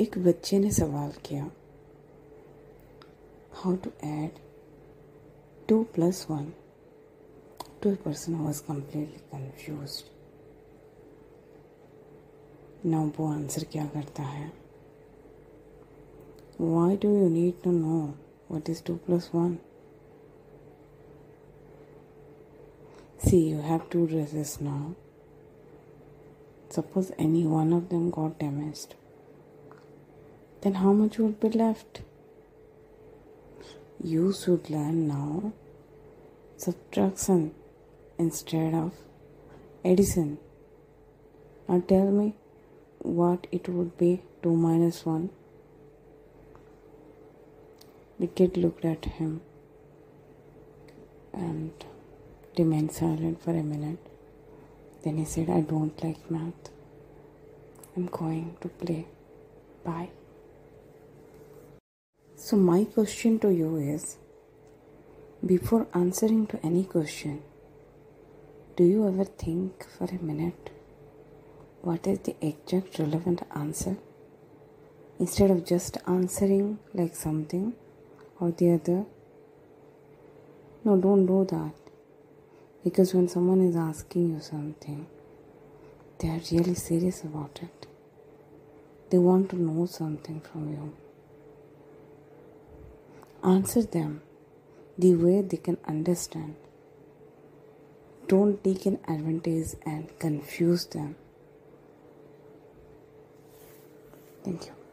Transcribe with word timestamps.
एक 0.00 0.16
बच्चे 0.18 0.58
ने 0.58 0.70
सवाल 0.72 1.10
किया 1.24 1.50
how 3.52 3.76
to 3.76 3.90
add 4.04 4.38
two 5.68 5.82
plus 5.94 6.26
one 6.30 6.52
two 7.82 7.90
a 7.90 7.94
person 7.94 8.34
was 8.34 8.62
completely 8.62 9.18
confuse 9.32 10.02
ना 12.86 13.02
वो 13.18 13.26
आंसर 13.26 13.64
क्या 13.72 13.86
करता 13.86 14.22
है? 14.22 14.52
Why 16.60 16.96
do 16.96 17.14
you 17.18 17.28
need 17.28 17.62
to 17.62 17.72
know 17.72 18.02
what 18.50 18.70
is 18.70 18.82
two 18.84 18.96
plus 18.96 19.30
one 19.34 19.56
see 23.28 23.38
you 23.50 23.58
have 23.60 23.88
two 23.92 24.06
dresses 24.06 24.58
now 24.62 24.92
suppose 26.74 27.10
any 27.18 27.40
one 27.46 27.72
of 27.72 27.88
them 27.88 28.10
got 28.10 28.38
damaged. 28.38 28.94
Then 30.64 30.74
how 30.76 30.92
much 30.94 31.18
would 31.18 31.38
be 31.40 31.50
left? 31.50 32.00
You 34.02 34.32
should 34.32 34.70
learn 34.70 35.06
now 35.06 35.52
subtraction 36.56 37.54
instead 38.18 38.72
of 38.72 38.92
addition. 39.84 40.38
Now 41.68 41.80
tell 41.86 42.10
me 42.10 42.34
what 42.98 43.46
it 43.52 43.68
would 43.68 43.98
be 43.98 44.22
2 44.42 44.56
minus 44.56 45.04
1. 45.04 45.28
The 48.18 48.26
kid 48.26 48.56
looked 48.56 48.86
at 48.86 49.04
him 49.04 49.42
and 51.34 51.72
remained 52.58 52.92
silent 52.92 53.42
for 53.42 53.50
a 53.50 53.62
minute. 53.62 53.98
Then 55.02 55.18
he 55.18 55.26
said, 55.26 55.50
I 55.50 55.60
don't 55.60 56.02
like 56.02 56.30
math. 56.30 56.70
I'm 57.94 58.06
going 58.06 58.56
to 58.62 58.68
play. 58.68 59.06
Bye. 59.84 60.08
So, 62.46 62.58
my 62.58 62.84
question 62.84 63.38
to 63.38 63.48
you 63.48 63.76
is 63.76 64.18
before 65.46 65.86
answering 65.94 66.46
to 66.48 66.58
any 66.62 66.84
question, 66.84 67.40
do 68.76 68.84
you 68.84 69.08
ever 69.08 69.24
think 69.24 69.86
for 69.88 70.04
a 70.04 70.22
minute 70.22 70.68
what 71.80 72.06
is 72.06 72.18
the 72.18 72.36
exact 72.46 72.98
relevant 72.98 73.40
answer? 73.56 73.96
Instead 75.18 75.50
of 75.52 75.64
just 75.64 75.96
answering 76.06 76.80
like 76.92 77.16
something 77.16 77.72
or 78.38 78.50
the 78.50 78.72
other. 78.72 79.06
No, 80.84 80.98
don't 80.98 81.24
do 81.24 81.46
that. 81.46 81.72
Because 82.84 83.14
when 83.14 83.26
someone 83.26 83.62
is 83.62 83.74
asking 83.74 84.34
you 84.34 84.40
something, 84.40 85.06
they 86.18 86.28
are 86.28 86.42
really 86.52 86.74
serious 86.74 87.22
about 87.22 87.60
it. 87.62 87.86
They 89.08 89.16
want 89.16 89.48
to 89.48 89.56
know 89.56 89.86
something 89.86 90.42
from 90.42 90.68
you 90.68 90.92
answer 93.44 93.82
them 93.82 94.22
the 94.98 95.14
way 95.14 95.42
they 95.42 95.56
can 95.56 95.78
understand. 95.86 96.56
Don't 98.26 98.62
take 98.64 98.86
an 98.86 98.98
advantage 99.06 99.74
and 99.84 100.18
confuse 100.18 100.86
them. 100.86 101.16
Thank 104.42 104.66
you. 104.66 104.83